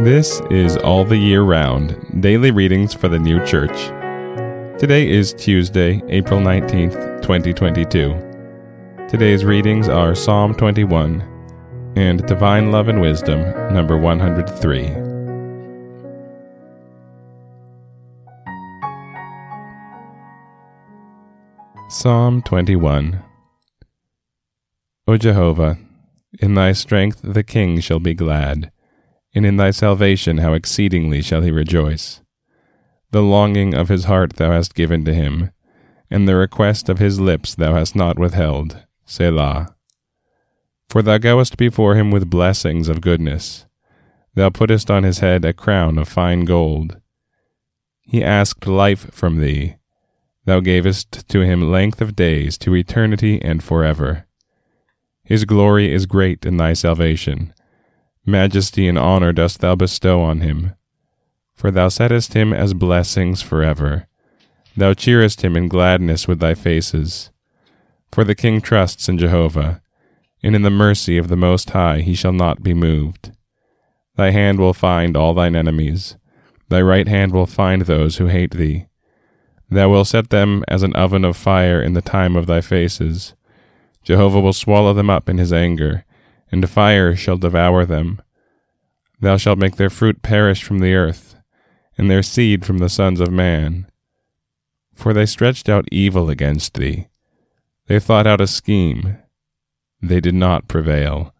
[0.00, 3.88] This is All the Year Round Daily Readings for the New Church.
[4.78, 8.14] Today is Tuesday, April 19th, 2022.
[9.08, 11.20] Today's readings are Psalm 21
[11.96, 13.40] and Divine Love and Wisdom,
[13.74, 14.86] number 103.
[21.88, 23.20] Psalm 21
[25.08, 25.76] O Jehovah,
[26.38, 28.70] in thy strength the king shall be glad
[29.34, 32.22] and in thy salvation how exceedingly shall he rejoice.
[33.10, 35.50] The longing of his heart thou hast given to him,
[36.10, 38.84] and the request of his lips thou hast not withheld.
[39.06, 39.74] Selah.
[40.88, 43.66] For thou goest before him with blessings of goodness.
[44.34, 47.00] Thou puttest on his head a crown of fine gold.
[48.02, 49.76] He asked life from thee.
[50.44, 54.26] Thou gavest to him length of days to eternity and forever.
[55.24, 57.52] His glory is great in thy salvation
[58.28, 60.74] Majesty and honor dost thou bestow on him.
[61.54, 64.06] For thou settest him as blessings forever.
[64.76, 67.30] Thou cheerest him in gladness with thy faces.
[68.12, 69.80] For the king trusts in Jehovah,
[70.42, 73.32] and in the mercy of the Most High he shall not be moved.
[74.16, 76.18] Thy hand will find all thine enemies,
[76.68, 78.88] thy right hand will find those who hate thee.
[79.70, 83.32] Thou wilt set them as an oven of fire in the time of thy faces.
[84.02, 86.04] Jehovah will swallow them up in his anger
[86.50, 88.20] and fire shall devour them.
[89.20, 91.36] Thou shalt make their fruit perish from the earth,
[91.96, 93.90] and their seed from the sons of man.
[94.94, 97.08] For they stretched out evil against thee.
[97.86, 99.18] They thought out a scheme.
[100.00, 101.34] They did not prevail.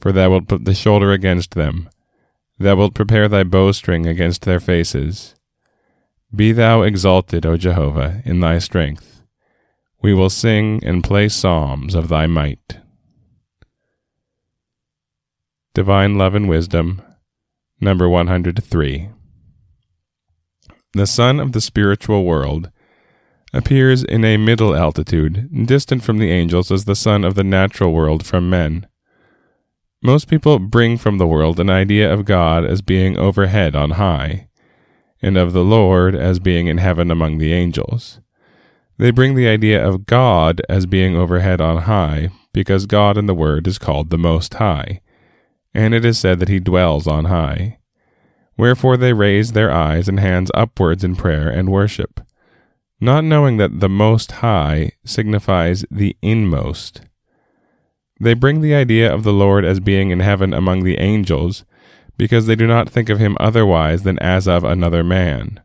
[0.00, 1.88] For thou wilt put the shoulder against them.
[2.58, 5.34] Thou wilt prepare thy bowstring against their faces.
[6.34, 9.22] Be thou exalted, O Jehovah, in thy strength.
[10.02, 12.78] We will sing and play psalms of thy might.
[15.74, 17.02] Divine Love and Wisdom,
[17.80, 19.08] number 103.
[20.92, 22.70] The sun of the spiritual world
[23.52, 27.92] appears in a middle altitude, distant from the angels as the sun of the natural
[27.92, 28.86] world from men.
[30.00, 34.46] Most people bring from the world an idea of God as being overhead on high,
[35.20, 38.20] and of the Lord as being in heaven among the angels.
[38.96, 43.34] They bring the idea of God as being overhead on high, because God in the
[43.34, 45.00] Word is called the Most High
[45.74, 47.78] and it is said that he dwells on high.
[48.56, 52.20] Wherefore they raise their eyes and hands upwards in prayer and worship,
[53.00, 57.02] not knowing that the Most High signifies the inmost.
[58.20, 61.64] They bring the idea of the Lord as being in heaven among the angels,
[62.16, 65.60] because they do not think of him otherwise than as of another man,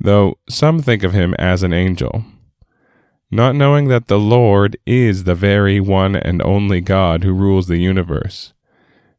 [0.00, 2.24] though some think of him as an angel.
[3.30, 7.78] Not knowing that the Lord is the very one and only God who rules the
[7.78, 8.52] universe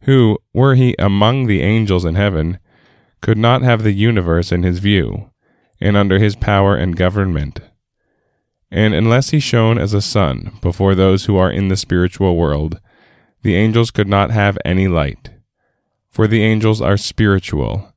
[0.03, 2.59] who, were he among the angels in heaven,
[3.21, 5.29] could not have the universe in his view,
[5.79, 7.59] and under his power and government.
[8.71, 12.79] And unless he shone as a sun before those who are in the spiritual world,
[13.43, 15.29] the angels could not have any light.
[16.09, 17.93] For the angels are spiritual,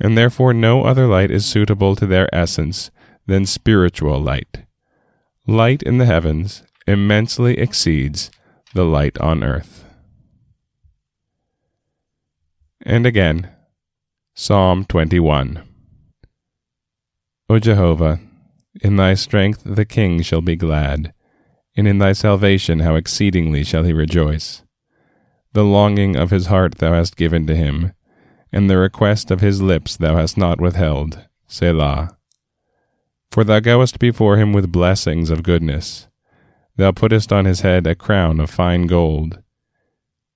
[0.00, 2.90] and therefore no other light is suitable to their essence
[3.26, 4.64] than spiritual light.
[5.46, 8.30] Light in the heavens immensely exceeds
[8.74, 9.84] the light on earth.
[12.84, 13.48] And again,
[14.34, 15.62] Psalm 21.
[17.48, 18.18] O Jehovah,
[18.80, 21.12] in thy strength the king shall be glad,
[21.76, 24.64] and in thy salvation how exceedingly shall he rejoice.
[25.52, 27.92] The longing of his heart thou hast given to him,
[28.50, 31.24] and the request of his lips thou hast not withheld.
[31.46, 32.16] Selah.
[33.30, 36.08] For thou goest before him with blessings of goodness.
[36.76, 39.40] Thou puttest on his head a crown of fine gold.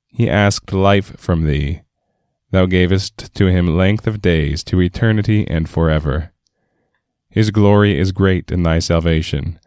[0.07, 1.81] He asked life from thee
[2.56, 6.33] Thou gavest to him length of days to eternity and forever.
[7.28, 9.60] His glory is great in thy salvation.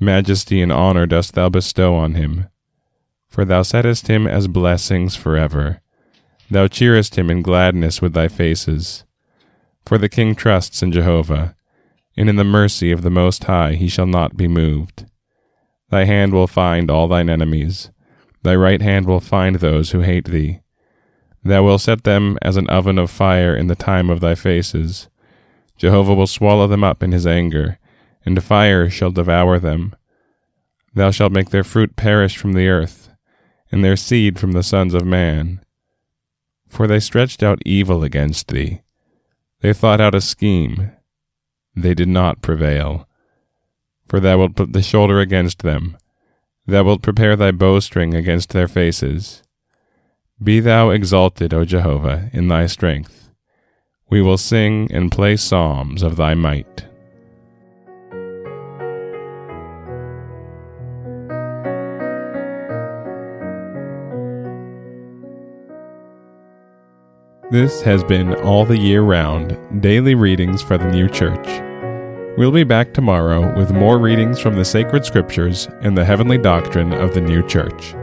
[0.00, 2.48] Majesty and honor dost thou bestow on him.
[3.28, 5.82] For thou settest him as blessings forever.
[6.50, 9.04] Thou cheerest him in gladness with thy faces.
[9.84, 11.54] For the king trusts in Jehovah,
[12.16, 15.04] and in the mercy of the Most High he shall not be moved.
[15.90, 17.90] Thy hand will find all thine enemies,
[18.42, 20.60] thy right hand will find those who hate thee.
[21.44, 25.08] Thou wilt set them as an oven of fire in the time of thy faces.
[25.76, 27.78] Jehovah will swallow them up in his anger,
[28.24, 29.94] and fire shall devour them.
[30.94, 33.10] Thou shalt make their fruit perish from the earth,
[33.70, 35.60] and their seed from the sons of man.
[36.66, 38.80] For they stretched out evil against thee.
[39.60, 40.92] They thought out a scheme.
[41.76, 43.08] They did not prevail.
[44.08, 45.96] For thou wilt put the shoulder against them.
[46.66, 49.43] Thou wilt prepare thy bowstring against their faces.
[50.42, 53.30] Be thou exalted, O Jehovah, in thy strength.
[54.10, 56.86] We will sing and play psalms of thy might.
[67.50, 71.46] This has been All the Year Round Daily Readings for the New Church.
[72.36, 76.92] We'll be back tomorrow with more readings from the sacred scriptures and the heavenly doctrine
[76.92, 77.94] of the new church.